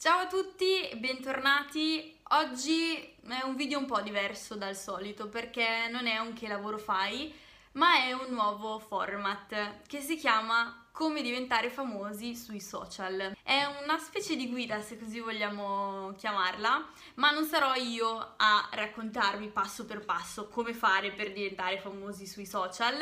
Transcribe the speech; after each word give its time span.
Ciao 0.00 0.20
a 0.20 0.26
tutti, 0.28 0.88
bentornati. 0.94 2.16
Oggi 2.28 2.94
è 3.26 3.42
un 3.42 3.56
video 3.56 3.80
un 3.80 3.86
po' 3.86 4.00
diverso 4.00 4.54
dal 4.54 4.76
solito 4.76 5.28
perché 5.28 5.88
non 5.90 6.06
è 6.06 6.18
un 6.18 6.34
che 6.34 6.46
lavoro 6.46 6.78
fai, 6.78 7.34
ma 7.72 8.04
è 8.04 8.12
un 8.12 8.26
nuovo 8.28 8.78
format 8.78 9.82
che 9.88 10.00
si 10.00 10.14
chiama 10.14 10.86
Come 10.92 11.20
diventare 11.20 11.68
famosi 11.68 12.36
sui 12.36 12.60
social. 12.60 13.36
È 13.42 13.64
una 13.82 13.98
specie 13.98 14.36
di 14.36 14.48
guida, 14.48 14.80
se 14.80 14.96
così 14.96 15.18
vogliamo 15.18 16.14
chiamarla, 16.16 16.90
ma 17.14 17.32
non 17.32 17.44
sarò 17.44 17.74
io 17.74 18.34
a 18.36 18.68
raccontarvi 18.70 19.48
passo 19.48 19.84
per 19.84 20.04
passo 20.04 20.46
come 20.46 20.74
fare 20.74 21.10
per 21.10 21.32
diventare 21.32 21.80
famosi 21.80 22.24
sui 22.24 22.46
social, 22.46 22.94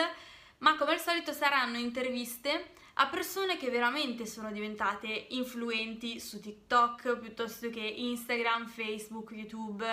ma 0.58 0.76
come 0.76 0.92
al 0.92 1.00
solito 1.00 1.32
saranno 1.32 1.78
interviste 1.78 2.74
a 2.98 3.08
persone 3.08 3.56
che 3.56 3.68
veramente 3.68 4.24
sono 4.24 4.50
diventate 4.50 5.26
influenti 5.30 6.18
su 6.18 6.40
TikTok 6.40 7.18
piuttosto 7.18 7.68
che 7.68 7.80
Instagram, 7.80 8.66
Facebook, 8.66 9.32
YouTube, 9.32 9.84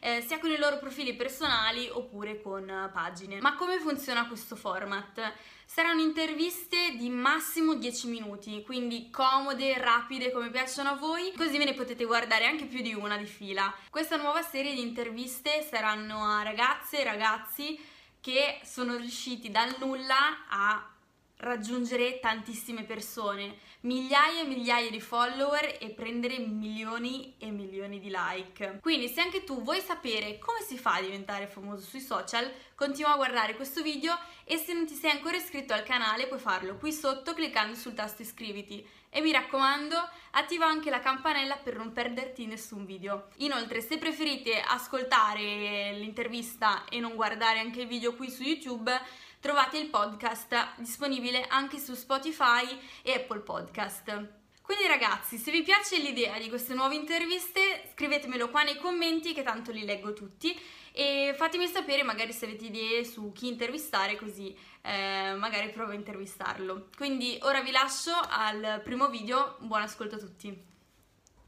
eh, 0.00 0.22
sia 0.26 0.38
con 0.38 0.50
i 0.50 0.56
loro 0.56 0.78
profili 0.78 1.14
personali 1.14 1.88
oppure 1.90 2.40
con 2.40 2.90
pagine. 2.92 3.40
Ma 3.40 3.56
come 3.56 3.78
funziona 3.78 4.26
questo 4.26 4.56
format? 4.56 5.34
Saranno 5.66 6.00
interviste 6.00 6.94
di 6.96 7.10
massimo 7.10 7.74
10 7.74 8.08
minuti, 8.08 8.62
quindi 8.62 9.10
comode, 9.10 9.76
rapide 9.76 10.30
come 10.30 10.48
piacciono 10.48 10.90
a 10.90 10.96
voi, 10.96 11.32
così 11.36 11.58
ve 11.58 11.64
ne 11.64 11.74
potete 11.74 12.04
guardare 12.04 12.46
anche 12.46 12.66
più 12.66 12.80
di 12.80 12.94
una 12.94 13.18
di 13.18 13.26
fila. 13.26 13.74
Questa 13.90 14.16
nuova 14.16 14.42
serie 14.42 14.72
di 14.72 14.80
interviste 14.80 15.60
saranno 15.62 16.24
a 16.24 16.42
ragazze 16.42 17.00
e 17.00 17.04
ragazzi 17.04 17.94
che 18.26 18.58
sono 18.64 18.96
riusciti 18.96 19.52
dal 19.52 19.76
nulla 19.78 20.48
a 20.48 20.84
raggiungere 21.36 22.18
tantissime 22.18 22.82
persone, 22.82 23.58
migliaia 23.82 24.40
e 24.40 24.46
migliaia 24.46 24.90
di 24.90 25.00
follower 25.00 25.76
e 25.80 25.90
prendere 25.90 26.40
milioni 26.40 27.36
e 27.38 27.52
milioni 27.52 28.00
di 28.00 28.10
like. 28.10 28.80
Quindi 28.82 29.06
se 29.06 29.20
anche 29.20 29.44
tu 29.44 29.62
vuoi 29.62 29.78
sapere 29.78 30.38
come 30.38 30.60
si 30.66 30.76
fa 30.76 30.94
a 30.94 31.02
diventare 31.02 31.46
famoso 31.46 31.86
sui 31.86 32.00
social, 32.00 32.50
continua 32.74 33.12
a 33.12 33.16
guardare 33.16 33.54
questo 33.54 33.80
video 33.80 34.18
e 34.42 34.56
se 34.56 34.72
non 34.72 34.86
ti 34.86 34.94
sei 34.94 35.12
ancora 35.12 35.36
iscritto 35.36 35.72
al 35.72 35.84
canale 35.84 36.26
puoi 36.26 36.40
farlo 36.40 36.78
qui 36.78 36.92
sotto 36.92 37.32
cliccando 37.32 37.76
sul 37.76 37.94
tasto 37.94 38.22
iscriviti 38.22 38.84
e 39.16 39.22
mi 39.22 39.32
raccomando 39.32 39.96
attiva 40.32 40.66
anche 40.66 40.90
la 40.90 41.00
campanella 41.00 41.56
per 41.56 41.74
non 41.74 41.90
perderti 41.90 42.44
nessun 42.44 42.84
video. 42.84 43.28
Inoltre 43.36 43.80
se 43.80 43.96
preferite 43.96 44.60
ascoltare 44.60 45.94
l'intervista 45.94 46.84
e 46.84 47.00
non 47.00 47.14
guardare 47.14 47.60
anche 47.60 47.80
il 47.80 47.86
video 47.86 48.14
qui 48.14 48.28
su 48.28 48.42
YouTube 48.42 48.92
trovate 49.40 49.78
il 49.78 49.88
podcast 49.88 50.74
disponibile 50.76 51.46
anche 51.48 51.78
su 51.78 51.94
Spotify 51.94 52.78
e 53.00 53.14
Apple 53.14 53.40
Podcast. 53.40 54.04
Quindi 54.60 54.86
ragazzi, 54.86 55.38
se 55.38 55.50
vi 55.50 55.62
piace 55.62 55.96
l'idea 55.96 56.38
di 56.38 56.50
queste 56.50 56.74
nuove 56.74 56.96
interviste, 56.96 57.88
scrivetemelo 57.92 58.50
qua 58.50 58.64
nei 58.64 58.76
commenti 58.76 59.32
che 59.32 59.44
tanto 59.44 59.70
li 59.70 59.86
leggo 59.86 60.12
tutti 60.12 60.54
e 60.98 61.34
fatemi 61.36 61.66
sapere 61.66 62.02
magari 62.02 62.32
se 62.32 62.46
avete 62.46 62.64
idee 62.64 63.04
su 63.04 63.30
chi 63.32 63.48
intervistare 63.48 64.16
così 64.16 64.56
eh, 64.80 65.34
magari 65.36 65.68
provo 65.68 65.90
a 65.90 65.94
intervistarlo. 65.94 66.88
Quindi 66.96 67.38
ora 67.42 67.60
vi 67.60 67.70
lascio 67.70 68.12
al 68.30 68.80
primo 68.82 69.10
video, 69.10 69.56
buon 69.60 69.82
ascolto 69.82 70.14
a 70.14 70.18
tutti. 70.18 70.64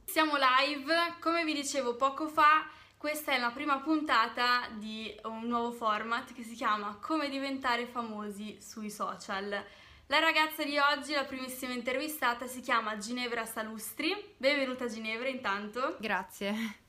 Siamo 0.05 0.35
live, 0.37 1.15
come 1.21 1.45
vi 1.45 1.55
dicevo 1.55 1.97
poco 1.97 2.29
fa 2.29 2.69
questa 2.99 3.33
è 3.33 3.39
la 3.39 3.51
prima 3.51 3.79
puntata 3.79 4.69
di 4.73 5.19
un 5.23 5.47
nuovo 5.47 5.71
format 5.71 6.35
che 6.35 6.43
si 6.43 6.55
chiama 6.55 6.99
Come 7.01 7.31
diventare 7.31 7.87
famosi 7.87 8.59
sui 8.61 8.91
social. 8.91 9.65
La 10.09 10.19
ragazza 10.19 10.63
di 10.63 10.77
oggi, 10.79 11.13
la 11.13 11.25
primissima 11.25 11.73
intervistata, 11.73 12.47
si 12.47 12.61
chiama 12.61 12.99
Ginevra 12.99 13.47
Salustri. 13.47 14.35
Benvenuta 14.37 14.89
Ginevra 14.89 15.29
intanto. 15.29 15.97
Grazie. 16.01 16.87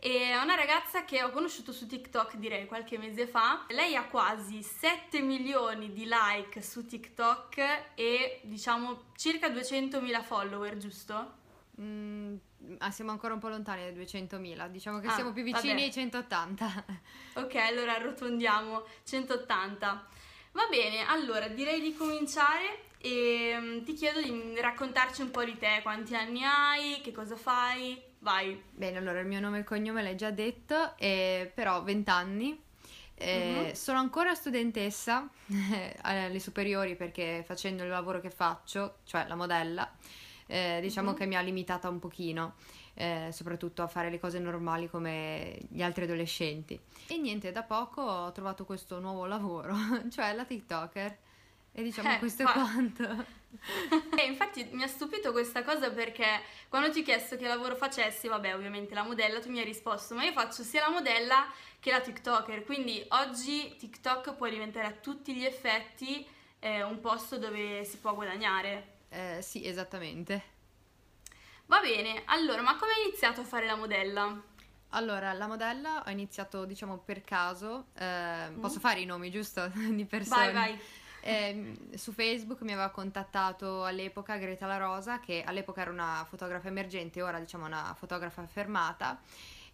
È 0.00 0.36
una 0.36 0.54
ragazza 0.54 1.04
che 1.04 1.24
ho 1.24 1.30
conosciuto 1.30 1.72
su 1.72 1.86
TikTok 1.86 2.36
direi 2.36 2.66
qualche 2.66 2.98
mese 2.98 3.26
fa. 3.26 3.64
Lei 3.70 3.96
ha 3.96 4.04
quasi 4.04 4.62
7 4.62 5.20
milioni 5.20 5.92
di 5.92 6.08
like 6.08 6.62
su 6.62 6.86
TikTok 6.86 7.94
e 7.94 8.40
diciamo 8.44 9.06
circa 9.16 9.48
200.000 9.48 10.22
follower, 10.22 10.76
giusto? 10.76 11.34
Mm, 11.80 12.36
ah, 12.78 12.90
siamo 12.92 13.10
ancora 13.10 13.34
un 13.34 13.40
po' 13.40 13.48
lontani 13.48 13.92
dai 13.92 14.04
200.000, 14.04 14.68
diciamo 14.68 15.00
che 15.00 15.08
ah, 15.08 15.12
siamo 15.12 15.32
più 15.32 15.42
vicini 15.42 15.72
vabbè. 15.72 15.82
ai 15.82 15.92
180. 15.92 16.84
Ok, 17.34 17.54
allora 17.56 17.96
arrotondiamo 17.96 18.84
180. 19.04 20.08
Va 20.52 20.66
bene, 20.70 21.06
allora 21.06 21.48
direi 21.48 21.80
di 21.80 21.94
cominciare 21.94 22.86
e 22.98 23.56
um, 23.56 23.84
ti 23.84 23.94
chiedo 23.94 24.20
di 24.20 24.60
raccontarci 24.60 25.22
un 25.22 25.30
po' 25.30 25.44
di 25.44 25.56
te, 25.56 25.80
quanti 25.82 26.14
anni 26.16 26.42
hai, 26.42 27.00
che 27.00 27.12
cosa 27.12 27.36
fai, 27.36 28.00
vai. 28.20 28.60
Bene, 28.70 28.98
allora 28.98 29.20
il 29.20 29.26
mio 29.26 29.40
nome 29.40 29.56
e 29.56 29.60
il 29.60 29.66
cognome 29.66 30.02
l'hai 30.02 30.16
già 30.16 30.30
detto, 30.30 30.96
eh, 30.96 31.50
però 31.54 31.82
20 31.82 32.10
anni. 32.10 32.62
Eh, 33.14 33.68
uh-huh. 33.68 33.74
Sono 33.74 33.98
ancora 33.98 34.34
studentessa 34.34 35.28
alle 36.02 36.38
superiori 36.38 36.94
perché 36.94 37.42
facendo 37.44 37.82
il 37.82 37.88
lavoro 37.88 38.20
che 38.20 38.30
faccio, 38.30 38.98
cioè 39.04 39.26
la 39.26 39.34
modella, 39.34 39.90
eh, 40.46 40.78
diciamo 40.80 41.08
mm-hmm. 41.08 41.18
che 41.18 41.26
mi 41.26 41.36
ha 41.36 41.40
limitata 41.40 41.88
un 41.88 41.98
pochino. 41.98 42.54
Eh, 42.94 43.28
soprattutto 43.30 43.82
a 43.82 43.86
fare 43.86 44.10
le 44.10 44.18
cose 44.18 44.40
normali 44.40 44.90
come 44.90 45.56
gli 45.68 45.82
altri 45.82 46.02
adolescenti. 46.02 46.76
E 47.06 47.16
niente, 47.16 47.52
da 47.52 47.62
poco 47.62 48.02
ho 48.02 48.32
trovato 48.32 48.64
questo 48.64 48.98
nuovo 48.98 49.24
lavoro, 49.24 49.76
cioè 50.10 50.34
la 50.34 50.44
TikToker. 50.44 51.16
E 51.78 51.82
diciamo 51.84 52.12
eh, 52.12 52.18
questo 52.18 52.42
è 52.42 52.44
quanto. 52.44 53.04
e 54.18 54.24
infatti 54.24 54.68
mi 54.72 54.82
ha 54.82 54.88
stupito 54.88 55.30
questa 55.30 55.62
cosa 55.62 55.92
perché 55.92 56.42
quando 56.68 56.90
ti 56.90 57.00
ho 57.00 57.02
chiesto 57.04 57.36
che 57.36 57.46
lavoro 57.46 57.76
facessi, 57.76 58.26
vabbè, 58.26 58.52
ovviamente 58.52 58.94
la 58.94 59.04
modella, 59.04 59.38
tu 59.38 59.48
mi 59.48 59.60
hai 59.60 59.64
risposto, 59.64 60.16
ma 60.16 60.24
io 60.24 60.32
faccio 60.32 60.64
sia 60.64 60.80
la 60.80 60.90
modella 60.90 61.46
che 61.78 61.92
la 61.92 62.00
TikToker, 62.00 62.64
quindi 62.64 63.04
oggi 63.10 63.76
TikTok 63.76 64.34
può 64.34 64.48
diventare 64.48 64.88
a 64.88 64.90
tutti 64.90 65.32
gli 65.36 65.44
effetti 65.44 66.26
eh, 66.58 66.82
un 66.82 66.98
posto 66.98 67.38
dove 67.38 67.84
si 67.84 67.98
può 67.98 68.12
guadagnare. 68.12 68.96
Eh, 69.10 69.38
sì, 69.40 69.64
esattamente. 69.64 70.56
Va 71.66 71.78
bene, 71.78 72.22
allora, 72.24 72.60
ma 72.60 72.74
come 72.74 72.90
hai 72.90 73.06
iniziato 73.06 73.42
a 73.42 73.44
fare 73.44 73.66
la 73.66 73.76
modella? 73.76 74.42
Allora, 74.90 75.32
la 75.32 75.46
modella 75.46 76.02
ho 76.04 76.10
iniziato, 76.10 76.64
diciamo, 76.64 76.98
per 76.98 77.22
caso. 77.22 77.90
Eh, 77.96 78.48
mm. 78.48 78.58
Posso 78.58 78.80
fare 78.80 78.98
i 78.98 79.04
nomi, 79.04 79.30
giusto? 79.30 79.70
di 79.72 80.04
persone. 80.06 80.50
Vai, 80.50 80.72
vai. 80.72 80.80
Eh, 81.20 81.76
su 81.94 82.12
Facebook 82.12 82.62
mi 82.62 82.72
aveva 82.72 82.90
contattato 82.90 83.84
all'epoca 83.84 84.36
Greta 84.36 84.66
La 84.66 84.76
Rosa, 84.76 85.20
che 85.20 85.42
all'epoca 85.44 85.82
era 85.82 85.90
una 85.90 86.24
fotografa 86.28 86.68
emergente, 86.68 87.22
ora 87.22 87.38
diciamo 87.38 87.66
una 87.66 87.94
fotografa 87.98 88.46
fermata 88.46 89.20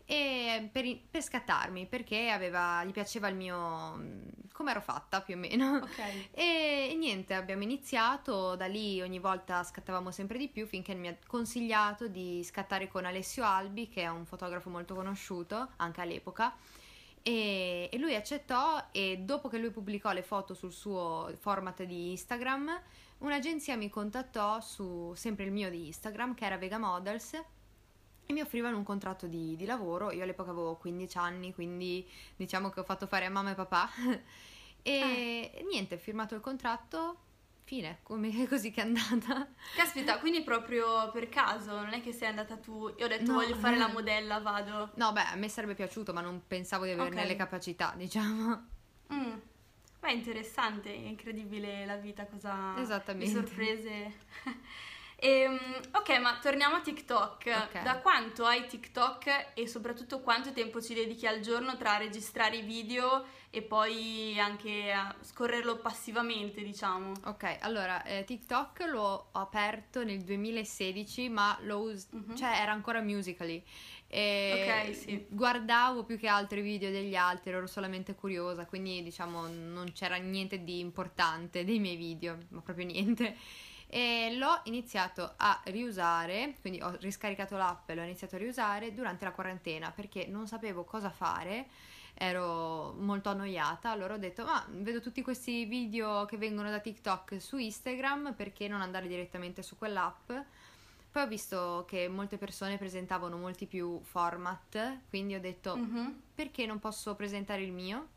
e 0.06 0.68
per, 0.70 0.84
per, 1.10 1.22
scattarmi 1.22 1.86
perché 1.86 2.28
aveva, 2.28 2.84
gli 2.84 2.90
piaceva 2.90 3.28
il 3.28 3.36
mio 3.36 4.42
come 4.52 4.70
ero 4.70 4.82
fatta 4.82 5.22
più 5.22 5.34
o 5.34 5.38
meno 5.38 5.76
okay. 5.82 6.28
e, 6.30 6.88
e, 6.90 6.94
niente 6.94 7.32
abbiamo 7.32 7.62
iniziato 7.62 8.54
da 8.54 8.66
lì 8.66 9.00
ogni 9.00 9.18
volta 9.18 9.64
scattavamo 9.64 10.10
sempre 10.10 10.36
di 10.36 10.48
più 10.48 10.66
finché 10.66 10.94
mi 10.94 11.08
ha 11.08 11.16
consigliato 11.26 12.06
di 12.06 12.42
scattare 12.44 12.86
con 12.86 13.06
Alessio 13.06 13.44
Albi 13.44 13.88
che 13.88 14.02
è 14.02 14.08
un 14.08 14.26
fotografo 14.26 14.68
molto 14.68 14.94
conosciuto 14.94 15.70
anche 15.76 16.02
all'epoca 16.02 16.54
e, 17.26 17.88
e 17.90 17.98
lui 17.98 18.14
accettò 18.14 18.88
e 18.92 19.16
dopo 19.18 19.48
che 19.48 19.56
lui 19.56 19.70
pubblicò 19.70 20.12
le 20.12 20.22
foto 20.22 20.52
sul 20.52 20.72
suo 20.72 21.32
format 21.40 21.82
di 21.84 22.10
Instagram 22.10 22.80
un'agenzia 23.18 23.76
mi 23.76 23.88
contattò 23.88 24.60
su 24.60 25.14
sempre 25.16 25.44
il 25.44 25.50
mio 25.50 25.70
di 25.70 25.86
Instagram 25.86 26.34
che 26.34 26.44
era 26.44 26.58
Vega 26.58 26.76
Models 26.76 27.32
e 28.26 28.32
mi 28.32 28.40
offrivano 28.40 28.76
un 28.76 28.84
contratto 28.84 29.26
di, 29.26 29.56
di, 29.56 29.64
lavoro. 29.66 30.10
Io 30.10 30.22
all'epoca 30.22 30.50
avevo 30.50 30.76
15 30.76 31.18
anni, 31.18 31.52
quindi 31.52 32.08
diciamo 32.36 32.70
che 32.70 32.80
ho 32.80 32.84
fatto 32.84 33.06
fare 33.06 33.26
a 33.26 33.30
mamma 33.30 33.50
e 33.50 33.54
papà. 33.54 33.88
e 34.82 35.50
ah. 35.54 35.62
niente, 35.68 35.96
ho 35.96 35.98
firmato 35.98 36.34
il 36.34 36.40
contratto, 36.40 37.18
fine, 37.64 38.00
come 38.02 38.46
così 38.46 38.70
che 38.70 38.82
è 38.82 38.84
andata. 38.84 39.48
Caspita, 39.74 40.18
quindi 40.18 40.42
proprio 40.42 41.10
per 41.10 41.28
caso, 41.28 41.74
non 41.74 41.92
è 41.92 42.02
che 42.02 42.12
sei 42.12 42.28
andata 42.28 42.56
tu 42.56 42.92
e 42.96 43.04
ho 43.04 43.08
detto 43.08 43.32
no, 43.32 43.38
voglio 43.38 43.56
fare 43.56 43.76
la 43.76 43.88
modella, 43.88 44.38
vado. 44.38 44.92
No, 44.94 45.12
beh, 45.12 45.32
a 45.32 45.34
me 45.34 45.48
sarebbe 45.48 45.74
piaciuto, 45.74 46.12
ma 46.12 46.20
non 46.20 46.42
pensavo 46.46 46.84
di 46.84 46.92
averne 46.92 47.16
okay. 47.16 47.28
le 47.28 47.36
capacità, 47.36 47.94
diciamo. 47.96 48.66
Mm. 49.12 49.32
Beh, 50.00 50.12
interessante, 50.12 50.90
incredibile 50.90 51.86
la 51.86 51.96
vita, 51.96 52.26
cosa... 52.26 52.78
Esattamente. 52.78 53.32
Le 53.32 53.40
sorprese. 53.40 54.12
Ehm, 55.16 55.58
ok, 55.92 56.18
ma 56.18 56.38
torniamo 56.40 56.76
a 56.76 56.80
TikTok. 56.80 57.68
Okay. 57.68 57.82
Da 57.82 57.98
quanto 57.98 58.44
hai 58.44 58.66
TikTok 58.66 59.52
e 59.54 59.66
soprattutto 59.66 60.20
quanto 60.20 60.52
tempo 60.52 60.80
ci 60.80 60.94
dedichi 60.94 61.26
al 61.26 61.40
giorno 61.40 61.76
tra 61.76 61.96
registrare 61.96 62.56
i 62.56 62.62
video 62.62 63.24
e 63.50 63.62
poi 63.62 64.38
anche 64.38 64.90
a 64.90 65.14
scorrerlo 65.20 65.78
passivamente, 65.78 66.62
diciamo? 66.62 67.12
Ok, 67.24 67.58
allora 67.60 68.02
eh, 68.02 68.24
TikTok 68.24 68.80
l'ho 68.88 69.28
aperto 69.32 70.02
nel 70.02 70.22
2016, 70.22 71.28
ma 71.28 71.56
lo 71.62 71.82
us- 71.82 72.08
uh-huh. 72.10 72.34
cioè 72.34 72.58
era 72.60 72.72
ancora 72.72 73.00
musically. 73.00 73.62
E 74.08 74.86
ok, 74.88 74.94
sì. 74.94 75.26
Guardavo 75.28 76.04
più 76.04 76.18
che 76.18 76.26
altro 76.26 76.58
i 76.58 76.62
video 76.62 76.90
degli 76.90 77.14
altri, 77.14 77.50
ero 77.50 77.66
solamente 77.66 78.14
curiosa, 78.14 78.66
quindi 78.66 79.02
diciamo 79.02 79.46
non 79.46 79.92
c'era 79.92 80.16
niente 80.16 80.62
di 80.64 80.80
importante 80.80 81.64
dei 81.64 81.78
miei 81.78 81.96
video, 81.96 82.38
ma 82.48 82.60
proprio 82.60 82.86
niente. 82.86 83.36
E 83.86 84.34
l'ho 84.36 84.60
iniziato 84.64 85.34
a 85.36 85.60
riusare, 85.64 86.56
quindi 86.60 86.80
ho 86.80 86.96
riscaricato 87.00 87.56
l'app 87.56 87.88
e 87.90 87.94
l'ho 87.94 88.02
iniziato 88.02 88.36
a 88.36 88.38
riusare 88.38 88.92
durante 88.94 89.24
la 89.24 89.32
quarantena 89.32 89.90
perché 89.90 90.26
non 90.26 90.46
sapevo 90.46 90.84
cosa 90.84 91.10
fare, 91.10 91.66
ero 92.14 92.92
molto 92.98 93.28
annoiata, 93.28 93.90
allora 93.90 94.14
ho 94.14 94.18
detto 94.18 94.44
ma 94.44 94.64
vedo 94.68 95.00
tutti 95.00 95.22
questi 95.22 95.64
video 95.64 96.24
che 96.26 96.36
vengono 96.36 96.70
da 96.70 96.78
TikTok 96.78 97.40
su 97.40 97.56
Instagram, 97.56 98.34
perché 98.34 98.68
non 98.68 98.80
andare 98.80 99.08
direttamente 99.08 99.62
su 99.62 99.76
quell'app? 99.76 100.32
Poi 101.10 101.22
ho 101.22 101.26
visto 101.28 101.84
che 101.86 102.08
molte 102.08 102.38
persone 102.38 102.76
presentavano 102.76 103.36
molti 103.36 103.66
più 103.66 104.00
format, 104.02 104.98
quindi 105.08 105.34
ho 105.34 105.40
detto 105.40 105.76
Mhm. 105.76 106.22
perché 106.34 106.66
non 106.66 106.80
posso 106.80 107.14
presentare 107.14 107.62
il 107.62 107.70
mio? 107.72 108.08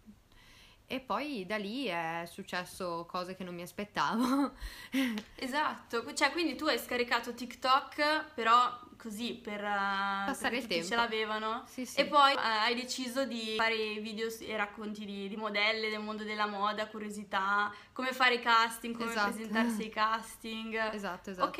E 0.89 1.01
poi 1.01 1.45
da 1.45 1.57
lì 1.57 1.85
è 1.87 2.23
successo 2.31 3.05
cose 3.09 3.35
che 3.35 3.43
non 3.43 3.53
mi 3.53 3.61
aspettavo. 3.61 4.51
Esatto, 5.35 6.13
cioè 6.13 6.31
quindi 6.31 6.55
tu 6.55 6.65
hai 6.65 6.79
scaricato 6.79 7.33
TikTok 7.33 8.33
però 8.33 8.79
così 8.97 9.33
per 9.35 9.59
Passare 9.61 10.57
il 10.57 10.65
tempo. 10.67 10.85
ce 10.87 10.95
l'avevano 10.95 11.63
Sì, 11.67 11.85
sì. 11.85 11.99
e 11.99 12.05
poi 12.05 12.33
eh, 12.33 12.37
hai 12.39 12.73
deciso 12.75 13.25
di 13.25 13.53
fare 13.55 13.99
video 13.99 14.27
e 14.39 14.57
racconti 14.57 15.05
di, 15.05 15.27
di 15.27 15.35
modelle 15.35 15.89
del 15.89 15.99
mondo 15.99 16.23
della 16.23 16.47
moda, 16.47 16.87
curiosità, 16.87 17.71
come 17.93 18.13
fare 18.13 18.35
i 18.35 18.39
casting, 18.39 18.95
come 18.97 19.11
Esatto. 19.11 19.33
presentarsi 19.33 19.81
ai 19.83 19.89
casting. 19.89 20.93
Esatto, 20.93 21.29
esatto. 21.29 21.47
Ok, 21.47 21.59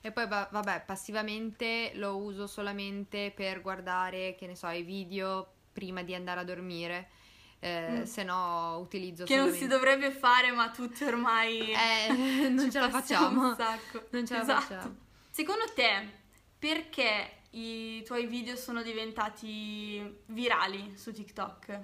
E 0.00 0.12
poi 0.12 0.26
va- 0.26 0.48
vabbè, 0.50 0.82
passivamente 0.84 1.92
lo 1.94 2.16
uso 2.16 2.46
solamente 2.46 3.32
per 3.34 3.62
guardare, 3.62 4.34
che 4.34 4.46
ne 4.46 4.54
so, 4.56 4.68
i 4.68 4.82
video 4.82 5.46
prima 5.72 6.02
di 6.02 6.14
andare 6.14 6.40
a 6.40 6.44
dormire. 6.44 7.08
Eh, 7.64 7.88
Mm. 8.00 8.02
Se 8.02 8.22
no 8.24 8.76
utilizzo 8.78 9.24
che 9.24 9.36
non 9.36 9.46
solamente... 9.46 9.58
si 9.58 9.66
dovrebbe 9.78 10.10
fare 10.10 10.50
ma 10.50 10.70
tutti 10.70 11.02
ormai 11.04 11.72
Eh, 11.72 12.48
non 12.50 12.70
ce 12.70 12.78
la 12.78 12.90
facciamo. 12.90 13.48
un 13.48 13.54
sacco. 13.56 14.06
Non 14.10 14.26
ce 14.26 14.34
la 14.34 14.42
Esatto. 14.42 14.60
facciamo. 14.60 14.96
Secondo 15.30 15.64
te, 15.74 16.08
perché 16.58 17.38
i 17.50 18.02
tuoi 18.04 18.26
video 18.26 18.54
sono 18.56 18.82
diventati 18.82 20.20
virali 20.26 20.94
su 20.96 21.12
TikTok? 21.12 21.80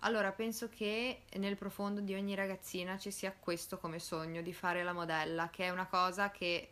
Allora, 0.00 0.32
penso 0.32 0.68
che 0.68 1.24
nel 1.34 1.56
profondo 1.56 2.00
di 2.00 2.14
ogni 2.14 2.34
ragazzina 2.34 2.96
ci 2.98 3.10
sia 3.10 3.32
questo 3.38 3.78
come 3.78 3.98
sogno 3.98 4.40
di 4.42 4.52
fare 4.52 4.82
la 4.82 4.92
modella, 4.92 5.50
che 5.50 5.64
è 5.64 5.70
una 5.70 5.86
cosa 5.86 6.30
che 6.30 6.70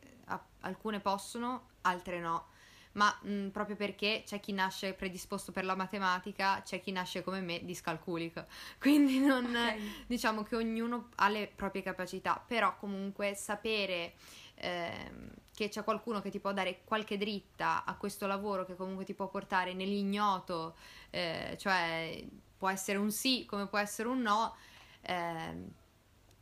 alcune 0.60 1.00
possono, 1.00 1.68
altre 1.82 2.20
no. 2.20 2.46
Ma 2.96 3.14
mh, 3.22 3.48
proprio 3.48 3.76
perché 3.76 4.22
c'è 4.24 4.40
chi 4.40 4.52
nasce 4.52 4.94
predisposto 4.94 5.52
per 5.52 5.64
la 5.66 5.74
matematica, 5.74 6.62
c'è 6.62 6.80
chi 6.80 6.92
nasce 6.92 7.22
come 7.22 7.40
me 7.40 7.62
discalculico. 7.62 8.46
Quindi 8.80 9.18
non, 9.18 9.44
Ok. 9.54 10.06
diciamo 10.06 10.42
che 10.42 10.56
ognuno 10.56 11.10
ha 11.16 11.28
le 11.28 11.50
proprie 11.54 11.82
capacità, 11.82 12.42
però 12.44 12.74
comunque 12.76 13.34
sapere 13.34 14.14
ehm, 14.54 15.30
che 15.54 15.68
c'è 15.68 15.84
qualcuno 15.84 16.20
che 16.22 16.30
ti 16.30 16.38
può 16.40 16.52
dare 16.52 16.80
qualche 16.84 17.18
dritta 17.18 17.84
a 17.84 17.94
questo 17.96 18.26
lavoro 18.26 18.64
che 18.64 18.76
comunque 18.76 19.04
ti 19.04 19.12
può 19.14 19.28
portare 19.28 19.74
nell'ignoto, 19.74 20.76
eh, 21.10 21.54
cioè 21.58 22.26
può 22.56 22.70
essere 22.70 22.96
un 22.98 23.10
sì 23.10 23.44
come 23.44 23.66
può 23.66 23.78
essere 23.78 24.08
un 24.08 24.22
no, 24.22 24.54
ehm, 25.02 25.68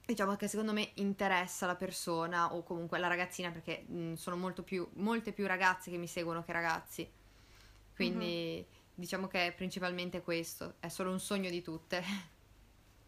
diciamo 0.06 0.36
che 0.36 0.48
secondo 0.48 0.72
me 0.72 0.90
interessa 0.94 1.66
la 1.66 1.76
persona 1.76 2.54
o 2.54 2.62
comunque 2.62 2.98
la 2.98 3.08
ragazzina 3.08 3.50
perché 3.50 3.84
mh, 3.88 4.14
sono 4.14 4.36
molto 4.36 4.62
più, 4.62 4.86
molte 4.94 5.32
più 5.32 5.46
ragazze 5.46 5.90
che 5.90 5.96
mi 5.98 6.06
seguono 6.06 6.44
che 6.44 6.52
ragazzi, 6.52 7.10
quindi 7.94 8.64
diciamo 8.94 9.26
che 9.28 9.46
è 9.48 9.52
principalmente 9.54 10.22
questo, 10.22 10.74
è 10.80 10.88
solo 10.88 11.10
un 11.10 11.20
sogno 11.20 11.50
di 11.50 11.62
tutte. 11.62 12.02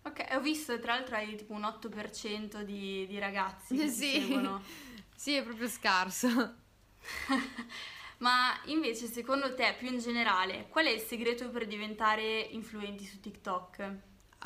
Ok, 0.05 0.25
ho 0.33 0.41
visto 0.41 0.79
tra 0.79 0.95
l'altro 0.95 1.17
hai 1.17 1.35
tipo 1.37 1.53
un 1.53 1.65
8% 1.65 2.63
di, 2.63 3.07
di 3.07 3.19
ragazzi 3.19 3.77
che 3.77 3.89
Sì. 3.89 4.09
seguono. 4.09 4.63
Sì, 5.15 5.35
è 5.35 5.43
proprio 5.43 5.69
scarso. 5.69 6.57
Ma 8.19 8.61
invece 8.67 9.07
secondo 9.07 9.55
te, 9.55 9.75
più 9.79 9.89
in 9.89 9.99
generale, 9.99 10.69
qual 10.69 10.87
è 10.87 10.91
il 10.91 11.01
segreto 11.01 11.51
per 11.51 11.67
diventare 11.67 12.41
influenti 12.41 13.05
su 13.05 13.21
TikTok? 13.21 13.95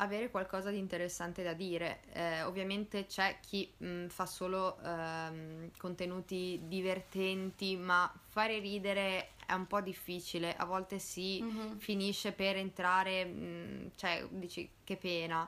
Avere 0.01 0.31
qualcosa 0.31 0.71
di 0.71 0.79
interessante 0.79 1.43
da 1.43 1.53
dire. 1.53 2.01
Eh, 2.13 2.41
ovviamente 2.41 3.05
c'è 3.05 3.37
chi 3.39 3.71
mh, 3.77 4.07
fa 4.07 4.25
solo 4.25 4.79
ehm, 4.83 5.69
contenuti 5.77 6.59
divertenti, 6.63 7.75
ma 7.77 8.11
fare 8.29 8.57
ridere 8.57 9.33
è 9.45 9.53
un 9.53 9.67
po' 9.67 9.79
difficile. 9.79 10.55
A 10.55 10.65
volte 10.65 10.97
si 10.97 11.45
Mhm. 11.45 11.77
finisce 11.77 12.31
per 12.31 12.55
entrare, 12.55 13.25
mh, 13.25 13.91
cioè 13.95 14.25
dici 14.31 14.67
che 14.83 14.97
pena, 14.97 15.47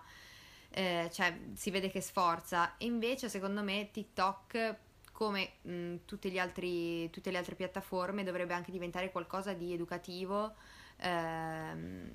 Eh, 0.76 1.10
cioè 1.12 1.38
si 1.54 1.70
vede 1.72 1.90
che 1.90 2.02
sforza. 2.02 2.78
E 2.78 2.86
invece 2.86 3.30
secondo 3.30 3.62
me 3.64 3.90
TikTok, 3.92 4.76
come 5.12 5.54
mh, 5.62 5.96
tutti 6.06 6.32
gli 6.32 6.40
altri- 6.40 7.10
tutte 7.12 7.32
le 7.32 7.38
altre 7.38 7.56
piattaforme, 7.56 8.24
dovrebbe 8.24 8.54
anche 8.54 8.72
diventare 8.72 9.12
qualcosa 9.12 9.54
di 9.54 9.74
educativo. 9.74 10.56
ehm, 10.98 12.10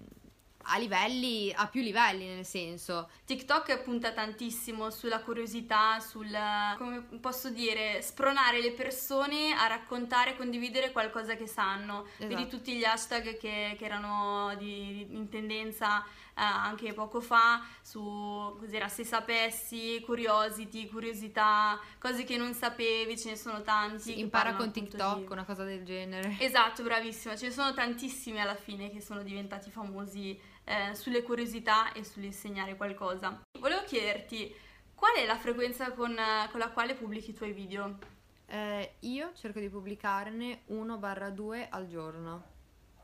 a 0.69 0.79
livelli, 0.79 1.53
a 1.55 1.67
più 1.67 1.83
livelli 1.83 2.27
nel 2.27 2.45
senso, 2.45 3.09
TikTok 3.25 3.83
punta 3.83 4.13
tantissimo 4.13 4.91
sulla 4.91 5.21
curiosità, 5.21 5.99
sul, 6.01 6.29
come 6.77 7.01
posso 7.21 7.51
dire, 7.51 8.01
spronare 8.03 8.61
le 8.61 8.73
persone 8.73 9.53
a 9.53 9.67
raccontare, 9.67 10.37
condividere 10.37 10.93
qualcosa 10.93 11.37
che 11.37 11.47
sanno. 11.47 12.07
Vedi 12.19 12.35
Esatto. 12.35 12.49
tutti 12.57 12.75
gli 12.77 12.85
hashtag 12.85 13.37
che, 13.39 13.75
che 13.79 13.85
erano 13.85 14.55
di- 14.57 15.07
in 15.11 15.29
tendenza 15.29 16.05
anche 16.45 16.93
poco 16.93 17.21
fa 17.21 17.65
su, 17.83 18.57
cos'era, 18.59 18.89
se 18.89 19.05
sapessi, 19.05 20.01
curiosity, 20.05 20.89
curiosità, 20.89 21.79
cose 21.99 22.25
che 22.25 22.37
non 22.37 22.55
sapevi, 22.55 23.19
ce 23.19 23.31
ne 23.31 23.37
sono 23.37 23.63
tanti. 23.63 24.15
che 24.15 24.21
impara 24.21 24.55
con 24.55 24.71
TikTok, 24.71 25.19
di- 25.19 25.33
una 25.33 25.45
cosa 25.45 25.65
del 25.65 25.85
genere. 25.85 26.37
Esatto, 26.39 26.83
bravissima. 26.83 27.37
Ce 27.37 27.47
ne 27.47 27.53
sono 27.53 27.73
tantissimi 27.75 28.41
alla 28.41 28.55
fine 28.55 28.91
che 28.91 29.01
sono 29.01 29.23
diventati 29.23 29.71
famosi 29.71 30.39
eh, 30.65 30.95
sulle 30.95 31.23
curiosità 31.23 31.93
e 31.93 32.05
sull'insegnare 32.05 32.77
qualcosa. 32.77 33.43
Volevo 33.59 33.83
chiederti 33.85 34.55
qual 34.95 35.15
è 35.15 35.25
la 35.27 35.37
frequenza 35.37 35.93
con, 35.93 36.11
eh, 36.13 36.49
con 36.51 36.59
la 36.61 36.71
quale 36.71 36.95
pubblichi 36.95 37.31
i 37.31 37.35
tuoi 37.35 37.53
video? 37.53 37.99
Eh, 38.47 38.95
io 39.01 39.33
cerco 39.35 39.61
di 39.61 39.69
pubblicarne 39.69 40.63
1-2 40.71 41.67
al 41.69 41.87
giorno, 41.87 42.45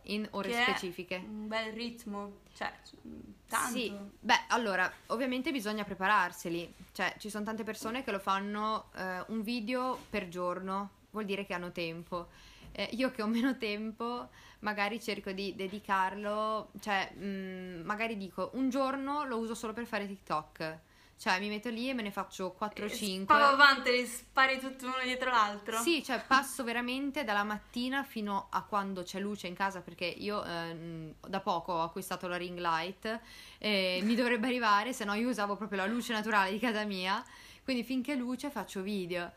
in 0.04 0.26
ore 0.32 0.50
Che 0.50 0.62
specifiche. 0.62 1.22
Un 1.24 1.48
bel 1.48 1.72
ritmo, 1.72 2.40
cioè 2.54 2.72
mm, 3.06 3.20
tanto. 3.48 3.72
Sì, 3.72 3.92
beh, 4.20 4.44
allora, 4.48 4.90
ovviamente 5.06 5.50
bisogna 5.52 5.84
prepararseli, 5.84 6.74
cioè 6.92 7.14
ci 7.18 7.30
sono 7.30 7.44
tante 7.44 7.62
persone 7.62 8.04
che 8.04 8.10
lo 8.10 8.18
fanno 8.18 8.90
eh, 8.96 9.24
un 9.28 9.42
video 9.42 9.98
per 10.10 10.28
giorno, 10.28 10.90
vuol 11.10 11.24
dire 11.24 11.46
che 11.46 11.54
hanno 11.54 11.72
tempo. 11.72 12.28
Eh, 12.72 12.90
io 12.92 13.10
che 13.12 13.22
ho 13.22 13.26
meno 13.26 13.56
tempo, 13.56 14.28
magari 14.60 15.00
cerco 15.00 15.30
di 15.32 15.54
dedicarlo, 15.54 16.70
cioè 16.80 17.12
mm, 17.16 17.82
magari 17.82 18.16
dico 18.16 18.50
un 18.54 18.68
giorno 18.68 19.24
lo 19.24 19.38
uso 19.38 19.54
solo 19.54 19.72
per 19.72 19.86
fare 19.86 20.06
TikTok, 20.06 20.78
cioè 21.16 21.38
mi 21.38 21.48
metto 21.48 21.68
lì 21.70 21.88
e 21.88 21.94
me 21.94 22.02
ne 22.02 22.10
faccio 22.10 22.52
4 22.52 22.84
o 22.84 22.88
5. 22.88 23.34
Spava 23.34 23.52
avanti, 23.52 23.90
li 23.90 24.06
spari 24.06 24.58
tutti 24.58 24.84
uno 24.84 24.96
dietro 25.02 25.30
l'altro? 25.30 25.78
Sì, 25.80 26.02
cioè 26.02 26.22
passo 26.26 26.64
veramente 26.64 27.24
dalla 27.24 27.44
mattina 27.44 28.02
fino 28.02 28.48
a 28.50 28.62
quando 28.62 29.02
c'è 29.02 29.20
luce 29.20 29.46
in 29.46 29.54
casa 29.54 29.80
perché 29.80 30.04
io 30.04 30.44
ehm, 30.44 31.14
da 31.26 31.40
poco 31.40 31.72
ho 31.72 31.82
acquistato 31.82 32.26
la 32.26 32.36
ring 32.36 32.58
light 32.58 33.20
e 33.58 34.00
mi 34.02 34.14
dovrebbe 34.14 34.46
arrivare, 34.46 34.92
se 34.92 35.04
no 35.04 35.14
io 35.14 35.28
usavo 35.28 35.56
proprio 35.56 35.78
la 35.78 35.86
luce 35.86 36.12
naturale 36.12 36.50
di 36.50 36.58
casa 36.58 36.84
mia, 36.84 37.24
quindi 37.62 37.84
finché 37.84 38.14
luce 38.14 38.50
faccio 38.50 38.82
video 38.82 39.32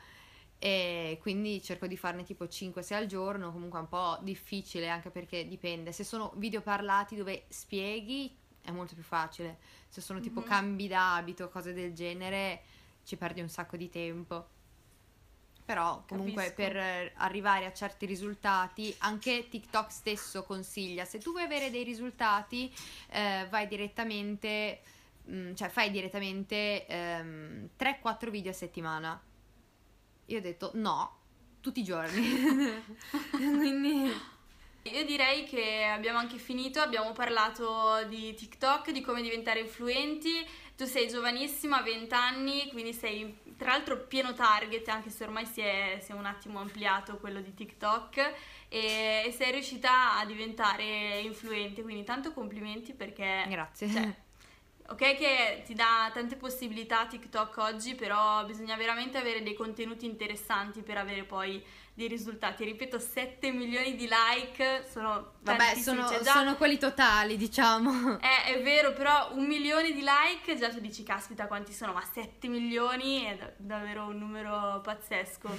e 0.60 1.19
quindi 1.22 1.62
cerco 1.62 1.86
di 1.86 1.98
farne 1.98 2.24
tipo 2.24 2.46
5-6 2.46 2.93
al 2.96 3.05
giorno, 3.05 3.51
comunque 3.51 3.77
è 3.77 3.81
un 3.84 3.88
po' 3.88 4.17
difficile 4.22 4.89
anche 4.89 5.12
perché 5.12 5.48
dipende, 5.48 5.91
se 5.91 6.03
sono 6.03 6.34
video 6.36 6.62
parlati 6.62 7.15
dove 7.15 7.46
spieghi 7.50 8.36
è 8.68 8.72
molto 8.72 8.96
più 8.96 9.04
facile, 9.04 9.60
se 9.88 10.02
sono 10.02 10.20
tipo 10.20 10.42
Mhm. 10.42 10.46
cambi 10.46 10.88
d'abito, 10.90 11.48
cose 11.48 11.72
del 11.74 11.94
genere 11.94 12.62
ci 13.06 13.16
perdi 13.16 13.40
un 13.40 13.48
sacco 13.48 13.78
di 13.78 13.90
tempo. 13.90 14.50
Però 15.64 16.04
comunque 16.08 16.44
Capisco. 16.54 16.56
per 16.56 16.76
eh, 16.78 17.14
arrivare 17.16 17.66
a 17.66 17.74
certi 17.74 18.06
risultati, 18.06 18.94
anche 19.00 19.48
TikTok 19.50 19.90
stesso 19.92 20.44
consiglia, 20.44 21.06
se 21.06 21.18
tu 21.20 21.32
vuoi 21.32 21.44
avere 21.44 21.70
dei 21.72 21.84
risultati, 21.84 22.74
eh, 23.10 23.48
vai 23.50 23.68
direttamente, 23.68 24.82
mm, 25.30 25.54
cioè 25.56 25.70
fai 25.70 25.92
direttamente 25.92 26.86
ehm, 26.88 27.70
3-4 27.78 28.30
video 28.30 28.52
a 28.52 28.54
settimana. 28.54 29.22
Io 30.26 30.38
ho 30.38 30.42
detto 30.42 30.72
no, 30.76 31.18
tutti 31.62 31.80
i 31.80 31.84
giorni. 31.84 32.22
Quindi 33.32 34.12
Io 34.94 35.06
direi 35.06 35.44
che 35.44 35.84
abbiamo 35.84 36.17
anche 36.17 36.38
finito, 36.38 36.79
abbiamo 36.79 37.12
parlato 37.12 38.03
di 38.08 38.34
TikTok, 38.34 38.91
di 38.91 39.01
come 39.01 39.22
diventare 39.22 39.60
influenti. 39.60 40.46
Tu 40.75 40.86
sei 40.86 41.08
giovanissima, 41.08 41.82
20 41.82 42.13
anni, 42.13 42.70
quindi 42.70 42.94
sei 42.94 43.36
tra 43.58 43.72
l'altro 43.72 43.98
pieno 44.06 44.34
target, 44.34 44.88
anche 44.89 45.10
se 45.10 45.24
ormai 45.24 45.46
si 45.46 45.62
è, 45.62 46.00
si 46.01 46.12
è 46.12 46.13
un 46.13 46.25
attimo 46.25 46.60
ampliato 46.60 47.17
quello 47.17 47.41
di 47.41 47.53
TikTok, 47.53 48.34
e, 48.70 49.24
e 49.25 49.32
sei 49.32 49.51
riuscita 49.51 50.17
a 50.17 50.25
diventare 50.25 51.20
influente, 51.20 51.82
quindi 51.82 52.03
tanto 52.03 52.32
complimenti 52.32 52.94
perché 52.94 53.46
grazie. 53.48 53.89
cioè, 53.89 54.15
Ok 54.89 55.17
che 55.17 55.63
ti 55.65 55.74
dà 55.74 56.10
tante 56.13 56.38
possibilità 56.38 57.08
TikTok 57.08 57.58
oggi, 57.58 57.94
però 57.96 58.46
bisogna 58.46 58.77
veramente 58.77 59.17
avere 59.17 59.44
dei 59.44 59.53
contenuti 59.53 60.06
interessanti 60.06 60.82
per 60.82 60.98
avere 60.98 61.25
poi 61.25 61.62
dei 61.98 62.08
risultati. 62.08 62.63
Ripeto, 62.63 63.00
7 63.00 63.51
milioni 63.51 63.96
di 63.96 64.08
like 64.08 64.86
sono 64.88 65.34
Vabbè, 65.42 65.74
sono, 65.74 66.08
cioè 66.08 66.20
già... 66.22 66.34
sono, 66.34 66.56
quelli 66.56 66.77
totali, 66.77 67.38
diciamo. 67.38 68.20
È, 68.20 68.54
è, 68.54 68.62
vero, 68.62 68.94
però 68.94 69.34
un 69.34 69.48
milione 69.48 69.92
di 69.92 70.04
like 70.04 70.56
già 70.56 70.70
tu 70.70 70.80
dici, 70.80 71.01
caspita, 71.01 71.48
quanti 71.48 71.74
sono? 71.74 71.94
Ma 71.94 72.04
7 72.04 72.48
milioni 72.50 73.24
è 73.24 73.36
da- 73.36 73.51
davvero 73.58 74.06
un 74.06 74.20
numero 74.20 74.80
pazzesco. 74.84 75.50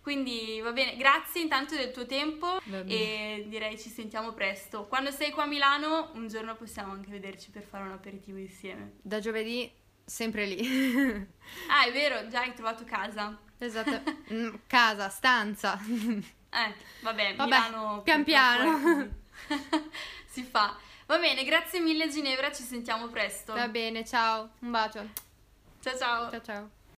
Quindi 0.00 0.60
va 0.60 0.72
bene, 0.72 0.96
grazie 0.96 1.40
intanto 1.40 1.76
del 1.76 1.92
tuo 1.92 2.04
tempo 2.06 2.58
e 2.86 3.46
direi 3.48 3.78
ci 3.78 3.88
sentiamo 3.88 4.32
presto. 4.32 4.86
Quando 4.86 5.12
sei 5.12 5.30
qua 5.30 5.44
a 5.44 5.46
Milano, 5.46 6.10
un 6.14 6.26
giorno 6.26 6.56
possiamo 6.56 6.92
anche 6.92 7.08
vederci 7.08 7.50
per 7.50 7.62
fare 7.62 7.84
un 7.84 7.92
aperitivo 7.92 8.36
insieme. 8.36 8.96
Da 9.00 9.20
giovedì, 9.20 9.72
sempre 10.04 10.46
lì. 10.46 11.26
ah, 11.68 11.84
è 11.86 11.92
vero, 11.92 12.26
già 12.28 12.40
hai 12.40 12.54
trovato 12.54 12.84
casa. 12.84 13.38
Esatto, 13.58 14.02
mm, 14.32 14.54
casa, 14.66 15.08
stanza. 15.08 15.78
Eh, 15.80 16.74
vabbè, 17.00 17.34
vabbè 17.34 17.68
Milano... 17.68 18.02
Pian 18.02 18.24
piano. 18.24 19.08
si 20.26 20.42
fa. 20.42 20.76
Va 21.06 21.18
bene, 21.18 21.44
grazie 21.44 21.80
mille 21.80 22.08
Ginevra, 22.08 22.52
ci 22.52 22.62
sentiamo 22.62 23.08
presto. 23.08 23.52
Va 23.52 23.68
bene, 23.68 24.04
ciao, 24.04 24.50
un 24.60 24.70
bacio. 24.70 25.08
Ciao 25.80 25.96
ciao. 25.98 26.30
Ciao 26.30 26.40
ciao. 26.40 26.70